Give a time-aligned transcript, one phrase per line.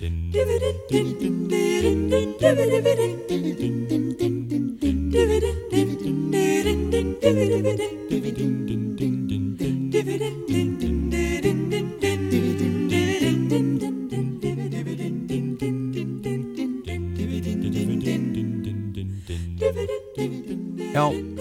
[0.00, 0.08] Já,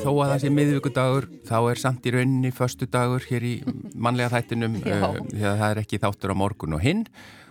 [0.03, 3.55] þó að það sé miðvíkudagur, þá er samt í rauninni förstu dagur hér í
[3.95, 7.07] mannlega þættinum uh, því að það er ekki þáttur á morgun og hinn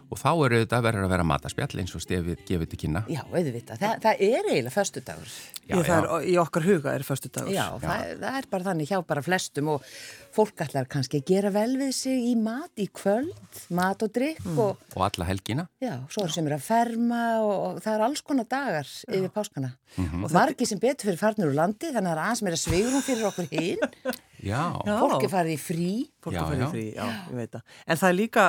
[0.09, 3.03] og þá eru þetta verður að vera mataspjall eins og stefið gefið til kynna.
[3.13, 5.33] Já, auðvitað, Þa, það er eiginlega förstu dagur.
[5.69, 7.51] Já, það er, í okkar huga er förstu dagur.
[7.53, 9.91] Já, það, það er bara þannig hjá bara flestum og
[10.39, 14.47] fólk ætlar kannski að gera vel við sig í mat, í kvöld, mat og drikk
[14.55, 15.67] og, Og alla helgina.
[15.83, 19.33] já, svo er sem er að ferma og, og það er alls konar dagar yfir
[19.35, 19.75] páskana.
[20.23, 23.05] Og margir sem betur fyrir farnir úr landi, þannig að það er aðeins meira svigurum
[23.05, 24.17] fyrir okkur hinn.
[24.45, 24.95] Já, Já.
[25.03, 25.91] Fólk er farið í frí.
[26.25, 26.69] Fólk Já, er farið já.
[26.69, 27.77] í frí, já, ég veit það.
[27.87, 28.45] En það er líka,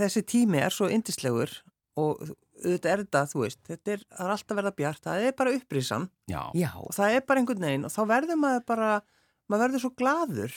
[0.00, 1.52] þessi tími er svo indislegur
[1.98, 2.22] og
[2.58, 6.08] auðvitað er þetta, þú veist, þetta er, er alltaf verða bjart, það er bara upprísam
[6.30, 8.88] já, Já, og það er bara einhvern veginn og þá verður maður bara,
[9.46, 10.56] maður verður svo gladur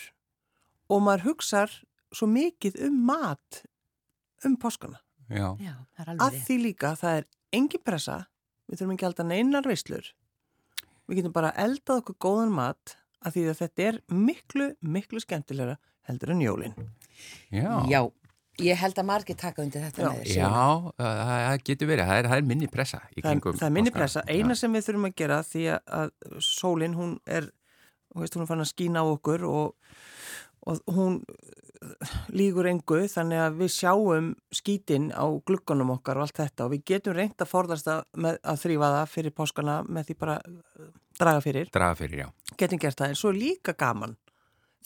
[0.92, 1.76] og maður hugsar
[2.12, 3.62] svo mikið um mat
[4.46, 4.98] um páskana.
[5.30, 8.18] já, já, það er Að því líka, það er engin pressa,
[8.66, 10.09] við þurfum ekki að halda neinar veislur.
[11.08, 15.78] Við getum bara eldað okkur góðan mat að því að þetta er miklu, miklu skemmtilegra
[16.10, 16.74] heldur en jólinn.
[17.54, 17.70] já.
[17.92, 18.02] Já,
[18.62, 20.10] ég held að margir taka undir þetta Já.
[20.10, 20.36] með þér.
[20.36, 20.50] Já,
[20.98, 23.58] það það getur verið, það er, það er minni pressa í Það, kringum.
[23.62, 24.24] það er minni pressa.
[24.28, 24.60] Eina Já.
[24.64, 26.12] sem við þurfum að gera því að,
[26.50, 27.48] sólinn, hún er,
[28.12, 29.76] þú veist, hún er fann að skína á okkur og,
[30.70, 36.38] og hún uh, lígur engu þannig að við sjáum skítinn á glugganum okkar og allt
[36.44, 40.12] þetta og við getum reynd að forðast að, með, að þrýfa það fyrir páskana með
[40.12, 41.72] því bara uh, draga fyrir.
[41.73, 42.30] Draga fyrir, já.
[42.58, 44.18] Getum gert það en svo líka gaman.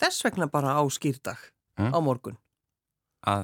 [0.00, 1.92] Þess vegna bara á skýrdag Mm.
[1.92, 2.36] á morgun.
[3.28, 3.42] Að,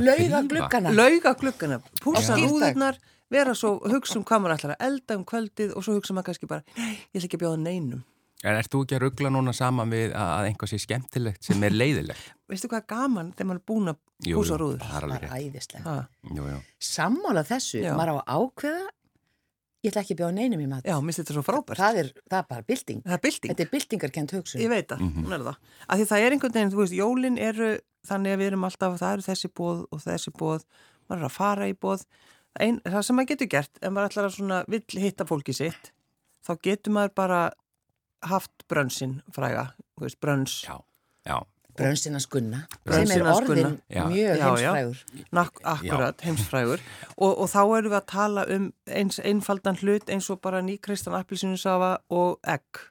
[0.00, 0.92] lauga gluggana.
[0.96, 2.46] Lauga gluggana, pússa Já.
[2.48, 2.96] rúðurnar,
[3.28, 6.30] vera svo, hugsa um hvað maður ætlar að elda um kvöldið og svo hugsa maður
[6.30, 8.00] kannski bara, nei, ég ætla ekki að bjóða neinum.
[8.44, 11.62] En ert þú ekki að ruggla núna saman við að að einhvað sé skemmtilegt sem
[11.64, 12.26] er leiðilegt?
[12.50, 14.82] Veistu hvað er gaman þegar maður er búin að Jú, pússa jú, rúður?
[14.84, 15.54] Það er Það alveg er rétt.
[15.54, 15.94] æðislega.
[16.38, 16.58] Jú, jú.
[16.78, 17.94] Sammála þessu, Já.
[17.98, 18.84] maður á að ákveða,
[19.84, 20.84] ég ætla ekki að bjóða neinum í mat.
[20.88, 21.80] já, minnst þetta svo frábært.
[21.80, 23.00] Það er, það er bara bylting.
[23.04, 23.50] það er bylting.
[23.52, 24.60] Þetta er byltingarkent hugsun.
[24.64, 25.24] Ég veit það, Mhm.
[25.26, 25.56] hún er það.
[25.88, 27.70] Af því það er einhvern veginn, þú veist, jólin eru
[28.08, 30.64] þannig að við erum alltaf, það eru þessi bóð og þessi bóð,
[31.10, 32.04] maður er að fara í bóð.
[32.60, 35.92] Ein, það sem maður getur gert, ef maður ætlar að svona vill hitta fólki sitt,
[36.46, 37.40] þá getur maður bara
[38.30, 40.62] haft brönsin fræga, þú veist, bröns.
[40.66, 40.78] Já,
[41.26, 41.40] já.
[41.74, 43.70] Brönsinas gunna, sem er orðin Gunna.
[43.90, 44.04] Já.
[44.06, 44.72] mjög Já, já.
[44.74, 45.24] heimsfrægur.
[45.32, 46.82] Nak, akkurat, heimsfrægur
[47.16, 51.16] og, og þá erum við að tala um eins einfaldan hlut eins og bara nýkristan
[51.18, 52.84] appilsinusafa og egg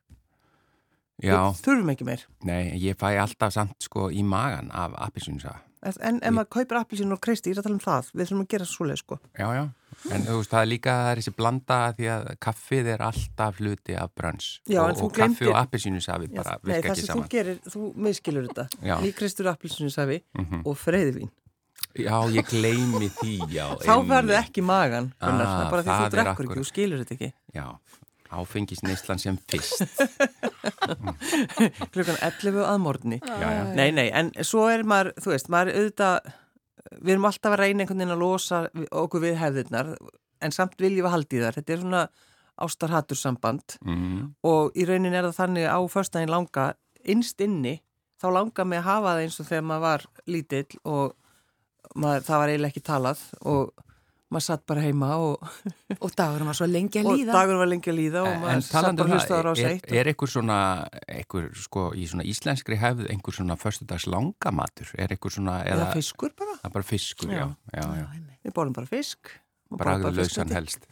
[1.24, 5.62] Já, við þurfum ekki meir nei, ég fæ alltaf samt sko í magan af appisunsa.
[5.84, 8.44] En, ef maður kaupir appilsinu og kristi, ég er að tala um það við þurfum
[8.46, 9.64] að gera svoleið sko Já, já.
[10.12, 13.60] En þú veist, það er líka, það er þessi blanda því að kaffið er alltaf
[13.62, 14.48] hluti af brönns.
[14.68, 17.20] Og, en þú og kaffi og appisunsafi Já, bara Nei, virka það ekki sem þú
[17.20, 17.30] saman.
[17.36, 18.96] gerir, þú miskilur þetta Já.
[19.06, 20.62] nýkristur appilsinusafi Mhm.
[20.66, 21.30] og freyðvín
[21.94, 23.68] Já, ég gleymi því, já.
[23.78, 27.14] þá verður ekki magan Ah, það bara því það þú drekkur ekki og skilur þetta
[27.20, 27.68] ekki Já,
[28.40, 29.84] áfengisneislan sem fyrst.
[31.94, 33.64] klukkan 11 að morgni Já, já.
[33.78, 36.34] Nei, nei, en svo er maður, þú veist, maður auðvitað,
[37.00, 38.62] við erum alltaf að reyna einhvern veginn að losa
[39.04, 39.94] okkur við hefðirnar,
[40.44, 41.58] en samt viljum við haldi þar.
[41.60, 42.04] Þetta er svona
[42.64, 46.68] ástarhattursamband Mm, og í raunin er það þannig á förstæðin langa,
[47.10, 47.80] innst inni,
[48.22, 51.16] þá langa mig að hafa það eins og þegar maður var lítill og
[51.96, 53.74] maður, það var eiginlega ekki talað og
[54.34, 55.46] maður satt bara heima og,
[56.00, 57.36] Og dagurum var svo lengi að og líða.
[57.38, 59.96] dagur var lengi að líða og maður satt bara um hlusta ára á sig er,
[60.02, 60.58] er einhver svona,
[61.08, 64.92] einhver, sko, í svona íslenskri hefð, einhver svona förstudags langamatur?
[64.98, 67.80] Er einhver svona, Eða eða, fiskur bara, það er bara fiskur, já, Já.
[67.80, 68.08] já, já.
[68.44, 69.32] við borðum bara fisk.
[69.80, 70.88] Bragðlausan helst.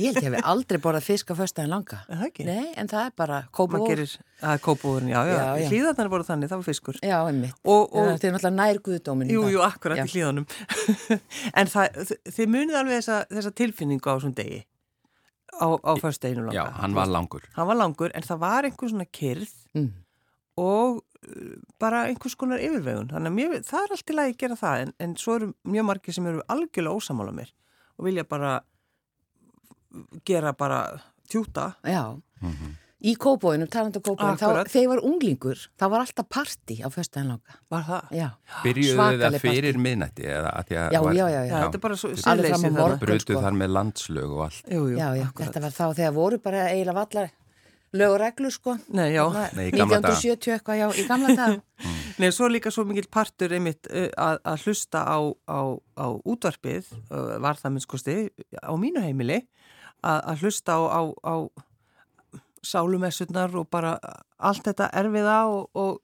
[0.00, 1.98] Ég held ég hef aldrei borðað fisk á föstudaginn langa.
[2.08, 2.44] Er það ekki?
[2.46, 3.88] Nei, en það er bara maður kópavóð.
[3.90, 4.12] gerir,
[4.50, 5.68] að kópúðurinn, já, já, Já, já.
[5.72, 6.98] hlýðarnar er bara þannig, það var fiskur.
[7.04, 7.58] Já, einmitt.
[7.64, 9.32] Og, og, Það er náttúrulega nær guðdóminn.
[9.34, 10.04] jú, jú, akkurat Já.
[10.06, 10.46] í hlýðanum.
[11.60, 12.00] en það,
[12.38, 14.60] þið munið alveg þessa, þessa tilfinningu á þessum degi,
[15.60, 16.56] á, á föstudeginu langa.
[16.56, 17.44] Já, hann var langur.
[17.58, 19.92] Hann var langur, en það var einhver svona kyrð Mm.
[20.58, 23.06] og uh, bara einhvers konar yfirvegun.
[23.12, 25.50] Þannig að mér, það er allt í lagi að gera það, en, en svo eru
[25.70, 27.52] mjög margir sem eru algjörlega ósamála mér
[28.00, 28.54] og vilja bara
[30.24, 30.84] gera bara
[31.28, 31.74] tjúta.
[31.84, 32.16] Já.
[32.40, 32.76] Mhm.
[33.00, 34.16] Í kópavóðinum, talandi um
[34.68, 37.54] þegar ég var unglingur, þá var alltaf parti á föstudaginn langa.
[37.72, 38.10] Var það?
[38.12, 38.26] Já.
[38.60, 41.74] Byrjuðu Svakaleg það fyrir miðnætti eða að því að Já, var- já, já, Já, þetta
[41.74, 42.90] er bara svo Alveg fram á siðleysið morgun.
[42.90, 43.00] þarna.
[43.00, 43.40] Brutu sko.
[43.40, 44.62] þar með landslög og allt.
[44.68, 47.30] Jú, jú, Já, já, þetta var þá þegar voru bara eiginlega vallar
[47.96, 48.76] lög og reglur sko.
[48.94, 49.24] Nei, já.
[49.26, 50.14] Þarna Nei, í gamla daga.
[50.14, 51.56] 1970 eitthvað, já, í gamla dag.
[52.20, 55.60] Nei, svo líka svo mikill partur einmitt að, að hlusta á, á,
[55.96, 56.92] á útvarpið,
[57.40, 58.16] var það minnskosti
[58.60, 59.40] á mínu heimili,
[60.04, 61.34] að, að hlusta á, á, á
[62.60, 63.96] sálumessurnar og bara
[64.36, 66.00] allt þetta erfiða og, og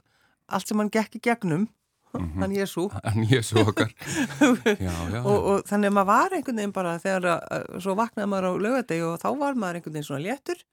[0.48, 2.40] allt sem hann gekk í gegnum, mm -hmm.
[2.40, 2.88] hann Jésu.
[3.04, 3.92] Hann Jésu okkar.
[4.86, 5.20] já, já.
[5.20, 8.52] Og, og þannig að maður var einhvern veginn bara þegar að, svo vaknaði maður á
[8.56, 10.64] lögadegi og þá var maður einhvern veginn svona léttur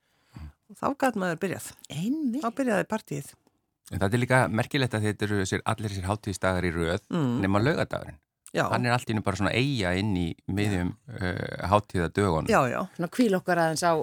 [0.69, 1.71] og þá gæti maður byrjað.
[1.89, 2.43] Einmitt.
[2.43, 3.31] Þá byrjaði partíið.
[3.91, 7.41] En það er líka merkilegt að þetta eru sér, allir þessir hátíðsdagar í röð Mm.
[7.43, 8.19] nema laugadagurinn.
[8.53, 12.47] Já, Hann er allt í nú bara svona eiga inn í miðjum uh, hátíðadögunum.
[12.47, 12.81] já, já.
[12.95, 13.93] Svona kvíl okkar aðeins á,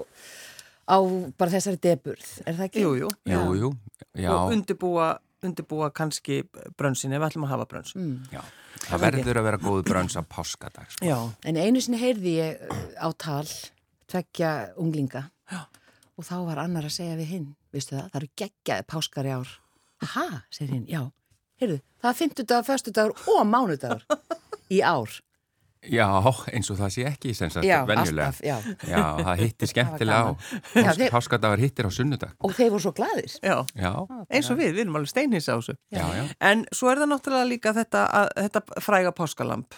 [0.90, 0.96] á
[1.38, 2.80] bara þessari deburð, er það ekki?
[2.82, 3.08] Jú, jú.
[3.30, 3.70] Jú, jú,
[4.18, 6.42] já, Og undibúa, undibúa kannski
[6.76, 7.94] brönsin ef við ætlum að hafa bröns.
[7.94, 8.26] Mm.
[8.34, 8.42] já.
[8.90, 10.90] Það verður að vera góð brönns á páskadag.
[10.90, 11.06] Sko.
[11.06, 12.58] Já, En einu sinni heyrði ég
[12.98, 13.46] á tal
[14.10, 15.66] tveggja unglinga Já.
[16.20, 19.32] Og þá var annar að segja við hinn, veistu það, það eru geggjaði páskar í
[19.38, 19.56] ár.
[20.04, 21.02] Aha, segir hinn, já,
[21.62, 24.06] heyrðu, það er fymtudagur, föstudagur og mánudagur
[24.70, 25.18] í ár.
[25.80, 26.04] Já,
[26.52, 28.26] eins og það sé ekki sem sagt Já, venjulega.
[28.28, 28.56] alltaf, já.
[28.84, 30.32] Já, það hittir skemmtilega á.
[30.76, 32.34] Já, þeir- Páskadagar hittir á sunnudag.
[32.44, 33.32] Og þeir voru svo gladir.
[33.40, 33.54] já.
[33.80, 33.92] Já,
[34.28, 35.76] Eins og við, við erum alveg steinhins á þessu.
[35.88, 36.26] já, já.
[36.50, 39.72] En svo er það náttúrulega líka þetta, að, þetta fræga páskalamp.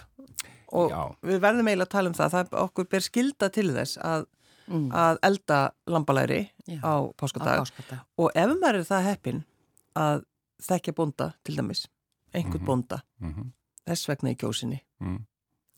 [0.72, 1.00] Og Já.
[1.22, 2.34] við verðum eiginlega að tala um það.
[2.34, 4.26] Það okkur ber skilda til þess að,
[4.68, 4.90] Mm.
[4.92, 7.66] að elda lambalæri Já, á páskadag.
[8.18, 9.44] Og ef maður er það heppin
[9.96, 10.24] að
[10.62, 11.86] þekkja bónda, til dæmis,
[12.34, 12.66] einhvern Mhm.
[12.66, 13.52] bónda, Mm
[13.86, 14.80] þess vegna í kjósinni.
[15.00, 15.26] mm.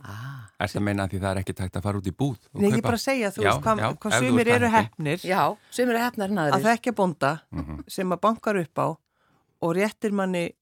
[0.04, 0.50] Ah.
[0.60, 2.36] Er það meina því það er ekki tægt að fara út í búð?
[2.52, 2.82] og Nei, ég kaupa?
[2.82, 6.28] bara að segja, þú Já, veist, hvað, þú sumir eru heppnir Já, sem eru hefnar
[6.28, 7.84] en að þekkja bónda Mhm.
[7.88, 8.86] sem að bankar upp á
[9.62, 10.52] og réttir manni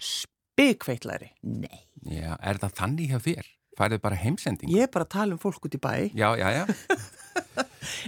[0.00, 1.30] spikveitlæri.
[1.44, 1.86] Nei.
[2.04, 3.46] Já, er það þannig hjá þér?
[3.78, 4.70] Færið bara heimsending?
[4.70, 6.10] Ég er bara að tala um fólk út í bæ.
[6.14, 6.64] Já, já, já.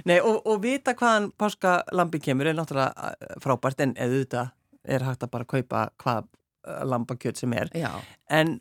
[0.08, 4.48] Nei, og, og vita hvaðan páskalambi kemur er náttúrulega uh, frábært en þetta
[4.88, 7.70] er hægt að bara kaupa hvað uh, lambakjöt sem er.
[7.76, 7.92] Já,
[8.28, 8.60] En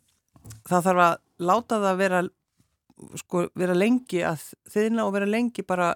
[0.68, 1.16] það þarf að
[1.50, 2.22] láta það vera,
[3.24, 5.94] sko, vera lengi að þiðna og vera lengi bara,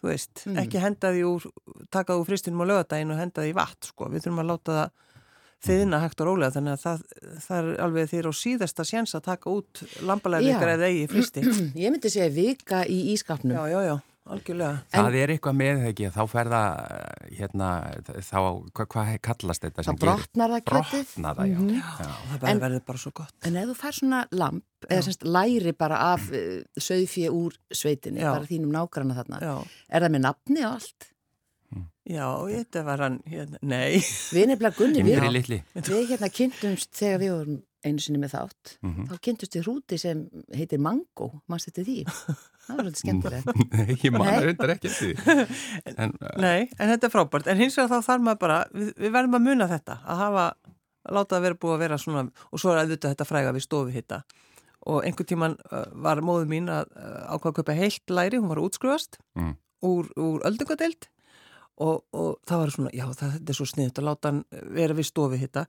[0.00, 0.56] þú veist, Mm.
[0.64, 1.46] ekki henda því úr,
[1.90, 4.08] taka því úr fristinum á lögadaginn og henda því vatn, sko.
[4.10, 4.90] Við þurfum að láta það
[5.60, 7.00] þiðna hægt og rólega þannig að það,
[7.44, 10.54] það er alveg þér á síðasta séns að taka út lambalega Já.
[10.56, 11.42] ykkar eða eigi fristi.
[11.76, 13.58] ég myndi segja vika í ískapnum.
[13.58, 13.96] Já, já, já,
[14.30, 14.80] algjörlega.
[14.92, 16.80] Það er eitthvað með það ekki, þá fer það,
[17.38, 17.68] hérna,
[18.28, 18.38] þá,
[18.76, 21.12] hvað hva kallast þetta sem Það brotnar það kjötið.
[21.14, 21.58] Brotnar það, já.
[21.58, 21.70] Mhm.
[21.78, 22.08] já.
[22.30, 23.34] Það bara En- verður bara svo gott.
[23.44, 28.20] En ef þú fær svona lamp, eða semst læri bara af uh, söðfjö úr sveitinni,
[28.20, 28.32] Já.
[28.34, 29.56] bara þínum nágranna þarna, Já,
[29.88, 31.06] er það með nafni og allt?
[32.10, 33.98] já, þetta var hann, hérna, nei.
[34.34, 35.20] Við nefnilega Gunni, við,
[35.86, 39.06] við hérna kynntumst þegar við vorum einu sinni með þátt, Mhm.
[39.10, 40.24] þá kynntumst við hrúti sem
[40.54, 41.96] heitir Mango, mannst þetta því?
[42.66, 43.46] Það var þetta skemmtilegt.
[43.72, 44.40] Nei, ég man Nei.
[44.44, 45.08] reyndar ekki því.
[45.96, 47.48] En, uh, Nei, en þetta er frábært.
[47.50, 50.44] En hins vegar þá þarf maður bara, við, við verðum að muna þetta, að hafa,
[51.08, 53.64] að láta það vera búið að vera svona, og svo er auðvitað þetta fræga við
[53.66, 54.20] stofi hitta.
[54.88, 58.48] Og einhvern tíman uh, var móðu mín að uh, ákvaða að kaupa heilt læri, hún
[58.52, 59.56] var að útskrifast Mm.
[59.84, 61.08] úr, úr öldungadeild
[61.80, 64.40] og, og það var svona, já það, þetta er svo sniðut að láta hann
[64.76, 65.66] vera við stofi hitta.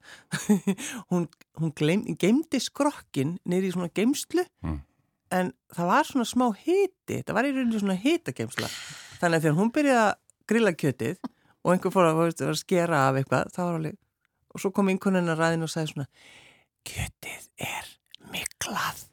[1.12, 1.28] hún
[1.62, 1.74] hún
[2.20, 4.80] geymdi skrokkin niður í svona geymslu Mm.
[5.32, 8.68] en það var svona smá hiti, það var í rauninni svona hitageimsla.
[9.22, 10.18] Þannig að þegar hún byrjaði að
[10.52, 11.22] grilla kjötið
[11.62, 13.98] og einhver fór að, að skera af eitthvað, það var alveg,
[14.52, 16.08] og svo kom einhvern að ræðin og sagði svona,
[16.90, 17.92] kjötið er
[18.34, 19.06] miklað.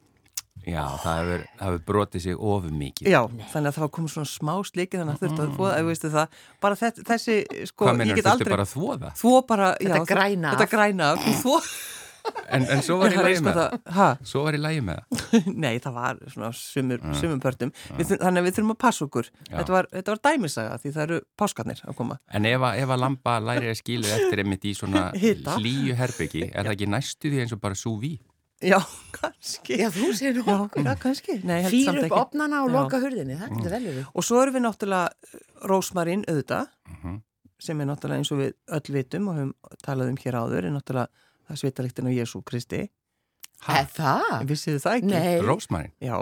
[0.71, 3.11] Já, það hefur, hefur brotið sig ofur mikið.
[3.13, 3.21] Já,
[3.53, 6.13] þannig að það var komið svona smá slikið þannig að þurfti að þvoða, ef veistu
[6.15, 7.37] það, bara þessi, þessi
[7.71, 9.13] sko, Hvað ég mennur, get þurftu aldrei, bara að þvoða?
[9.23, 11.61] þvó bara, já, Þetta græna þetta græna af, þú þvó,
[12.51, 13.75] En, en svo var ég lægi með það.
[13.87, 14.07] það, hæ?
[14.27, 15.45] Svo var ég lægi með það.
[15.63, 17.71] Nei, það var svona sumur, sumum pörtum.
[17.95, 19.29] Við, þur- þannig að við þurfum að passa okkur.
[19.47, 22.17] Þetta var, þetta var dæmisaga því það eru páskarnir að koma.
[22.35, 25.05] En ef að, ef að lampa læri að skilu eftir einmitt í svona
[25.63, 28.11] hlýju herbyggi, er það ekki næstu því eins og bara súví?
[28.61, 28.79] Já,
[29.15, 29.77] kannski.
[29.79, 30.43] Já, þú segir nú.
[30.83, 31.37] já, kannski.
[31.47, 34.05] Nei, held Fýr samt upp opnana og loka hurðinni, það getur vel verið.
[34.13, 35.09] Og svo erum við náttúrulega
[35.71, 37.21] rósmarinn auðvitað, Mhm.
[37.59, 40.71] sem er náttúrulega eins og við öll vitum og höfum talað um hér áður, er
[40.75, 41.07] náttúrulega
[41.49, 42.89] það svitaliktin á Jésu Kristi.
[43.67, 44.41] Er það?
[44.41, 45.11] En Vissið þið það ekki?
[45.11, 45.39] Nei.
[45.41, 45.91] Rósmarinn?
[46.01, 46.17] Já,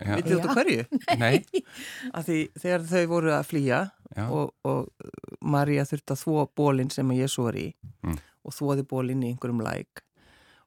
[0.00, 0.16] Já.
[0.16, 1.18] vitið þú þetta hverju?
[1.18, 1.44] Nei.
[2.14, 3.80] Af því þegar þau voru að flýja
[4.16, 4.28] Já.
[4.30, 4.88] og, og
[5.42, 8.16] Marja þurfti að þvó bólinn sem að Jésu var í Mm.
[8.44, 10.00] og þvóði bólinn í einhverjum læk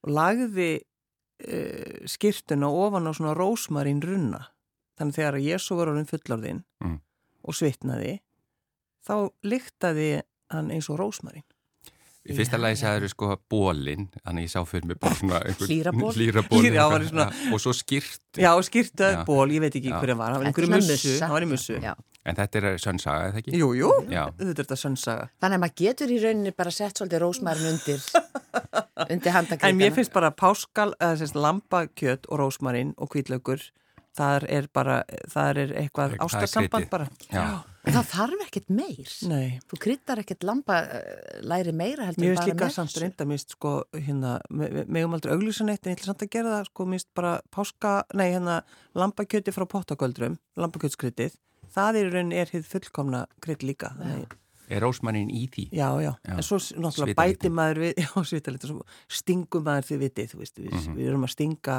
[0.03, 0.81] og lagði
[1.41, 4.43] uh, skirtuna ofan á svona rósmarín runna
[4.99, 6.99] þannig þegar Jésu var orðin fullorðinn Mm.
[7.43, 8.19] og svitnaði
[9.07, 10.21] þá lyktaði
[10.53, 11.43] hann eins og rósmarín
[12.23, 15.41] Í fyrsta lagi sagður sko bólinn, þannig ég sá fyrir mig bara svona
[17.03, 18.21] í svona- og svo skýrt.
[18.39, 19.25] Já, skirtaði Já.
[19.27, 19.97] ból, ég veit ekki Já.
[19.99, 20.45] hver það var hann
[21.35, 21.75] var í mussu.
[22.25, 23.57] En þetta er sönnsaga, eða ekki?
[23.59, 24.29] Jú, jú, Já.
[24.39, 25.25] þetta er þetta sönnsaga.
[25.43, 28.05] Þannig að maður getur í rauninni bara sett svolítið rósmærin undir,
[29.11, 29.79] undir En handakreikana.
[29.81, 33.65] mér finnst bara páskal, eða sérst lambakjöt og rósmarinn og kvítlaugur,
[34.15, 35.01] þar er bara,
[35.33, 37.09] þar er eitthvað ástarsamband bara.
[37.33, 37.43] Já.
[37.83, 39.09] En það þarf ekkert meir.
[39.27, 40.99] Nei, Þú kryddar ekkert lamba uh,
[41.43, 43.01] læri meira heldur mér en finnst bara líka með samt þessu.
[43.03, 46.31] reynda, mér finnst sko, hérna, me- megum aldrei auglýsa neitt, en ég ætla samt að
[46.37, 48.61] gera það, sko, mér finnst bara páska, nei, hérna,
[48.95, 49.65] lambakjöti frá
[50.63, 51.35] lambakjötskryttið,
[51.75, 53.93] það er er hitt fullkomna krydd líka.
[53.99, 54.39] Þannig,
[54.73, 55.65] Er rósmannin í því?
[55.75, 56.37] Já, já, Já.
[56.37, 60.61] en svo náttúrulega bæti maður við, já, svitalit, svo stingum maður þið vitið, þú veist,
[60.63, 61.75] við, við erum að stinga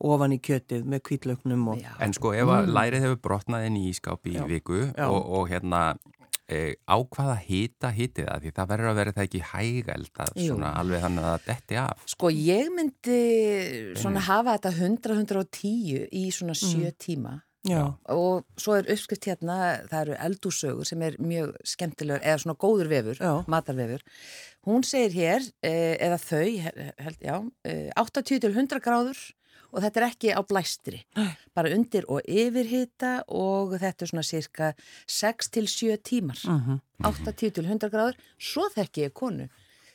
[0.00, 1.90] ofan í kjötið með kvítlögnum og Já.
[2.00, 4.44] En sko ef að lærið hefur brotnað inn í ískáp í Já.
[4.46, 5.08] viku Já.
[5.10, 5.82] og, og hérna
[6.48, 8.40] e, á hvaða hita hitið það?
[8.46, 12.06] Því það verður að vera það ekki hægæld að svona alveg þannig að detti af.
[12.14, 13.20] Sko ég myndi
[14.00, 16.62] svona hafa þetta 100-110 í svona Mm.
[16.70, 17.34] sjö tíma
[17.66, 19.56] já, og svo er uppskrift hérna,
[19.90, 23.44] það eru eldúsögur sem er mjög skemmtilegur, eða svona góður vefur, Já.
[23.46, 24.00] matarvefur.
[24.66, 29.32] Hún segir hér, eh, eða þau, he- held, já, eh, 80 til 100 gráður
[29.72, 31.04] og þetta er ekki á blæstri,
[31.54, 34.74] bara undir og yfirhita og þetta er svona cirka
[35.06, 36.80] 6 til 7 tímar, Mhm.
[37.04, 39.48] 80 til 100 gráður, svo þekki ég konu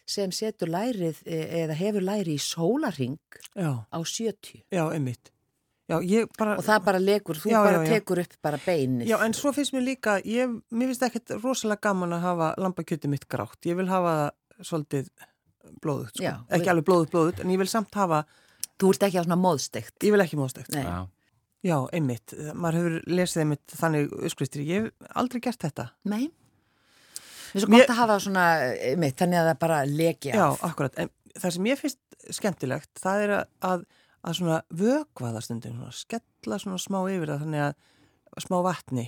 [0.07, 3.17] sem setur lærið eh, eða hefur lærið í sólaring
[3.55, 5.31] já, á 70 já, einmitt.
[5.86, 6.56] Já, ég bara...
[6.58, 7.89] og það bara legur, þú Já, bara já, já.
[8.00, 9.06] tekur upp bara beinið.
[9.12, 13.12] Já, en svo finnst mér líka, ég, mér finnst ekkert rosalega gaman að hafa lambakjöti
[13.12, 13.60] mitt grátt.
[13.70, 15.12] Ég vil hafa það svolítið
[15.84, 16.24] blóðut, sko.
[16.25, 18.24] Já, Ekki alveg blóðut, blóðut, en ég vil samt hafa,
[18.82, 19.94] Þú ert ekki á svona móðstegt.
[20.04, 20.74] ég vil ekki móðstegt.
[20.75, 20.82] Nei.
[20.84, 20.98] Já.
[21.65, 22.34] Já, einmitt.
[22.54, 24.65] Maður hefur lesið einmitt þannig uppskristir.
[24.68, 25.86] Ég hef aldrei gert þetta.
[26.12, 26.25] Nei.
[26.27, 28.44] Mér er svo Mér- gott að hafa svona
[28.75, 30.60] eh, mitt, þannig að það bara leki Já, af.
[30.68, 31.00] akkurat.
[31.00, 32.01] En það sem ég finnst
[32.36, 33.34] skemmtilegt, það er
[33.70, 33.86] að,
[34.25, 39.05] að, svona vökva það stundum, svona, skella svona smá yfir það, þannig að smá vatni.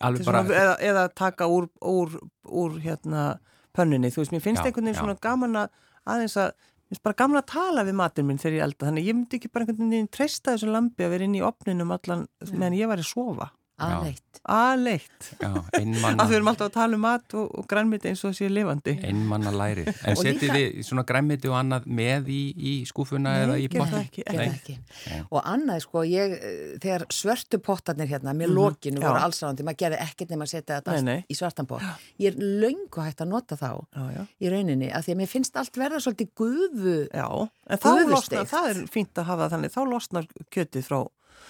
[0.00, 3.28] Alveg Til bara, Svona, eða, eða taka úr, úr, úr hérna
[3.76, 4.10] pönnunni.
[4.14, 6.52] Þú veist, mér finnst Já, einhvern veginn svona gaman að aðeins að
[6.90, 9.38] Mér finnst bara gaman að tala við matinn minn þegar ég elda, þannig ég myndi
[9.38, 12.90] ekki bara einhvern veginn treysta þessu lambi að vera inn í opninum allan meðan ég
[12.90, 13.46] var að sofa.
[13.86, 14.26] Aðleitt.
[14.50, 15.26] Aðleitt.
[15.40, 18.30] já, Að einmanna, við erum alltaf að tala um mat og, og grænmiti eins og
[18.32, 18.94] það sé lifandi.
[19.04, 19.84] einmanna læri.
[20.08, 23.68] En setið líka- þið svona græmmiti og annað með í, í skúfuna Nei, eða í
[23.74, 23.90] potti?
[23.92, 24.24] það ekki.
[24.30, 24.46] Nei.
[24.48, 24.76] ekki.
[25.10, 25.20] Nei.
[25.30, 29.26] Og annað, sko, ég, eh, þegar svörtu pottarnir hérna með Mhm, lokinu voru já.
[29.28, 31.24] allsrándi, maður gerði ekkert nema að setja þetta Nei, nei.
[31.30, 31.84] í svartan pott.
[32.18, 34.24] Ég er löngu hægt að nota þá Já, já.
[34.40, 36.96] í rauninni, af því að mér finnst allt verða svolítið gufu.
[37.12, 37.28] Já,
[37.70, 38.10] en þá Gufusteikt.
[38.10, 41.00] losnar, það er fínt að hafa þannig, þá losnar kjötið frá,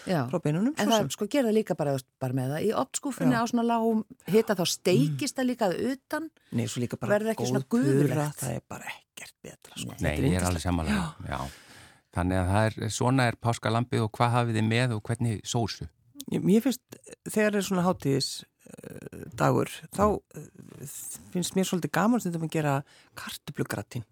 [0.08, 0.22] Já.
[0.30, 0.74] frá beinunum.
[0.78, 1.10] En það, sem.
[1.16, 5.36] sko, gera líka bara, bara með það í optskúfunni á svona lágum hita, þá steikist
[5.38, 6.28] það líka að utan.
[6.52, 9.76] Nei, svo líka bara verður ekki góð svona pura, það er bara ekkert betra.
[9.76, 9.96] Sko.
[10.00, 11.08] Nei, ég er alveg samanlega.
[11.28, 11.40] Já.
[12.16, 15.86] Þannig að það er, svona er páskalampið og hvað hafið þið með og hvernig sósu?
[16.30, 16.82] Ég- Mér finnst,
[17.30, 20.88] þegar er svona hátíðis uh, dagur, þá uh,
[21.32, 22.74] finnst mér svolítið gaman stundum að gera
[23.14, 24.04] kartublugratin.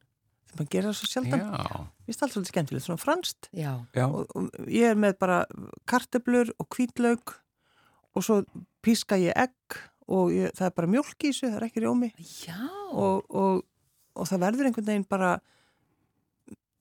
[0.58, 1.44] Maður gera það svo sjaldan.
[1.44, 3.50] Já, Mér finnst allt svolítið skemmtilegt, svona franskt.
[3.52, 3.72] Já.
[3.94, 5.42] já, Og, og ég er með bara
[5.88, 7.34] kartublur og hvítlaug
[8.16, 8.40] og svo
[8.84, 12.10] píska ég egg og ég, það er bara mjölk í þessu, það er ekki rjómi.
[12.48, 12.58] Já.
[12.92, 13.62] og, og,
[14.18, 15.36] og það verður einhvern veginn bara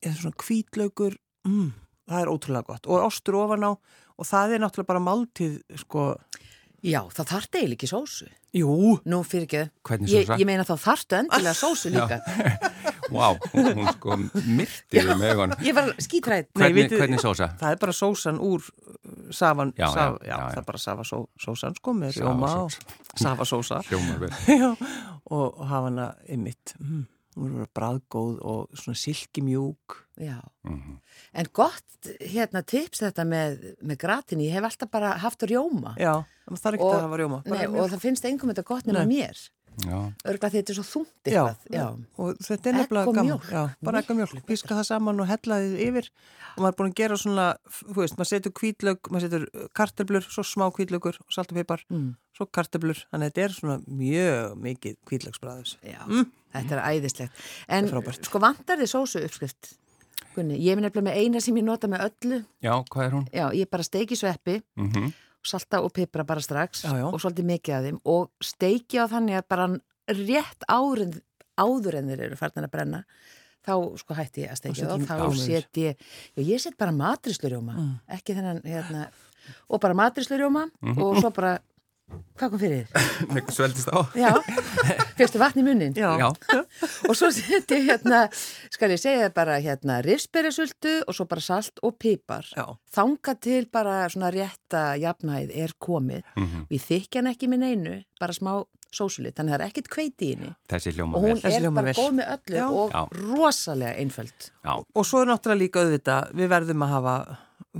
[0.03, 1.17] eða svona kvítlaugur
[1.47, 1.69] mm,
[2.07, 6.07] það er ótrúlega gott og ostur ofan á og það er náttúrulega bara máltíð sko,
[6.87, 8.27] Já, það þarf eiginlega ekki sósu.
[8.55, 8.73] jú
[9.05, 9.61] Nú fyrir ekki.
[9.85, 10.37] hvernig Ég, sósa?
[10.39, 12.19] ég meina þá þarftu endilega sósu líka.
[13.07, 15.53] Vá, hún sko myrtið um augun.
[15.63, 16.49] Ég var skítrætt.
[16.59, 17.49] Nei, Hvernig, hvernig sósa?
[17.59, 20.49] það er bara sósan úr uh, safan, Já, saf, já, já, já, já.
[20.55, 22.75] það er bara safa só, sósan sko með rjóma og
[23.19, 24.33] safa sósa Hljómar vel.
[24.63, 24.71] já,
[25.31, 27.05] og, hafa hana ymmit mm,
[27.37, 30.39] hún er bræðgóð og svona silkimjúk Já.
[30.65, 30.95] Mhm.
[31.37, 31.83] En gott,
[32.19, 34.47] hérna, tips þetta með, með gratinni.
[34.49, 35.93] Ég hef alltaf bara haft rjóma.
[35.97, 38.63] já, það þarf ekki Og- að hafa rjóma bara Nei, og það finnst engum þetta
[38.65, 39.37] gott nema mér.
[40.25, 41.69] Örgla þetta er svo þungt Já, eitthvað.
[41.69, 41.85] Já.
[42.17, 45.75] og þetta er nefnilega gaman já, bara ekki mjölk, píska það saman og hella þið
[45.85, 46.07] yfir
[46.57, 50.25] og maður er búin að gera svona þú veist, maður setur kvítlög, maður setur karteblur
[50.25, 52.15] svo smá kvítlögur og salt og pipar Mm.
[52.35, 56.31] svo karteblur, þannig að þetta er svona mjög mikið kvítlögsbræðus Já, Mm.
[56.57, 57.31] Þetta er æðislegt.
[57.67, 59.75] En er sko vantar þið sósu uppskrift?
[60.35, 62.43] Gunni, ég er nefnilega með eina sem ég nota með öllu.
[62.61, 63.27] já, hvað er hún?
[63.33, 65.13] Já, ég bara steiki sveppi, Mm
[65.47, 67.05] salta og pipra bara strax Já, já.
[67.07, 69.67] og svolítið mikið af þeim og steiki á þannig að bara
[70.11, 71.21] rétt áður,
[71.55, 72.99] áður en þeir eru farnir að brenna
[73.63, 73.71] þá
[74.01, 75.95] sko hætti ég að steiki Og setjum þá set ég,
[76.35, 77.93] já ég set bara matrislurjóma, Mm.
[78.17, 79.07] ekki þennan hérna,
[79.69, 81.01] og bara matrislurjóma Mhm.
[81.01, 81.59] og svo bara
[82.37, 83.49] Hvað kom fyrir þið?
[83.55, 83.97] Sveldist á.
[84.15, 84.29] Já,
[85.17, 85.95] fyrstu vatn í munnin.
[85.97, 86.11] Já.
[86.21, 86.27] Já.
[87.09, 88.27] Og svo seti hérna,
[88.71, 92.45] skal ég segja bara hérna risperisöldu og svo bara salt og pipar.
[92.55, 92.67] Já.
[92.93, 96.23] Þanga til bara svona rétta jafnæð er komið.
[96.37, 96.67] Mhm.
[96.71, 98.53] Við þykja hann ekki með neinu, bara smá
[98.97, 100.53] sósulit, þannig það er ekkit kveiti í henni.
[100.71, 101.51] Þessi hljóma Og hún vel.
[101.57, 101.97] Er bara vel.
[101.97, 102.67] góð með öllu Já.
[102.71, 103.01] og Já.
[103.33, 104.51] rosalega einföld.
[104.63, 107.15] Já, Og svo er náttúrulega líka auðvitað, við verðum að hafa,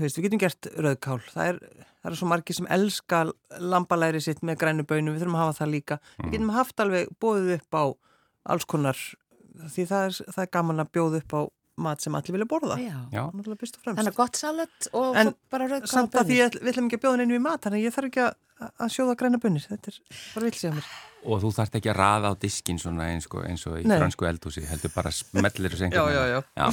[0.02, 1.22] veist, við getum gert rauðkál.
[1.32, 1.62] Það er,
[2.08, 3.18] það er svo margir sem elska
[3.60, 5.98] lambalæri sitt með grænu bönum, við þurfum að hafa það líka.
[6.22, 7.84] Við getum haft alveg bóðið upp á
[8.54, 9.02] alls konar,
[9.76, 11.42] því það er, það er gaman að bjóða upp á
[11.82, 12.78] mat sem allir vilja borða.
[12.78, 17.00] Þannig að gott salat og En bara rauðkál Samt að því að við ætlum ekki
[17.00, 19.68] að bjóða neinu í mat, þannig að ég þarf ekki að, að sjóða græna bönir.
[19.68, 20.00] Þetta er
[20.34, 20.90] bara vilt sér mér.
[21.28, 23.98] Og þú þarft ekki að raða á diskin svona eins og, eins og í Nei.
[24.00, 26.12] fransku eldhúsi, heldur bara smellir og sengur.
[26.14, 26.68] Já, já, já.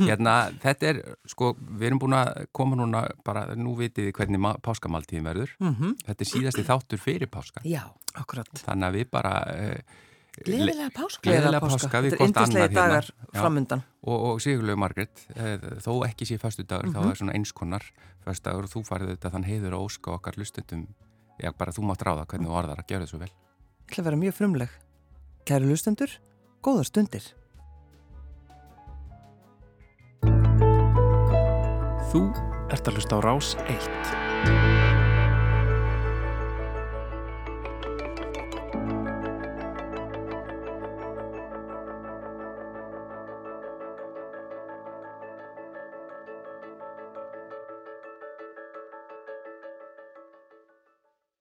[0.00, 1.00] Hérna, þetta er,
[1.30, 5.56] sko, við erum búin að koma núna, bara nú vitið hvernig páskamáltíðin verður.
[5.62, 7.62] Mm Þetta er síðasti þáttur fyrir páska.
[7.68, 7.84] Já,
[8.18, 8.48] Akkurat.
[8.64, 9.34] Þannig að við bara...
[9.54, 10.06] Uh,
[10.46, 11.22] gleðilega páska.
[11.26, 12.80] Gleðilega páska við Þetta er indislegi hérna.
[12.80, 13.40] dagar Já.
[13.40, 13.82] framundan.
[14.06, 17.84] og, og Sigurlaug Margrét, eh, þó ekki sé fastu dagur, þá er svona einskonar
[18.24, 20.86] fastu dagur og þú farið þetta þann heiður og óska okkar lustundum,
[21.40, 23.28] já bara þú mátt ráða hvernig þú orðar að gera svo vel.
[23.30, 24.78] Ég ætla að vera mjög frumleg.
[25.44, 26.16] Kæri lustendur,
[26.62, 27.24] góðar stundir.
[32.10, 32.22] Þú
[32.70, 34.19] ert að hlusta á Rás 1.